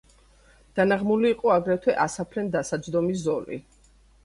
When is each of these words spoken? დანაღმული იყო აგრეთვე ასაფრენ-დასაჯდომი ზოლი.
დანაღმული 0.79 1.29
იყო 1.33 1.51
აგრეთვე 1.57 1.95
ასაფრენ-დასაჯდომი 2.07 3.21
ზოლი. 3.29 3.63